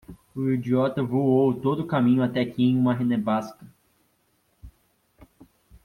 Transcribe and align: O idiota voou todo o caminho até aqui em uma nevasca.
O 0.35 0.49
idiota 0.49 1.03
voou 1.03 1.53
todo 1.61 1.81
o 1.81 1.85
caminho 1.85 2.23
até 2.23 2.41
aqui 2.41 2.63
em 2.63 2.75
uma 2.75 2.95
nevasca. 2.95 3.67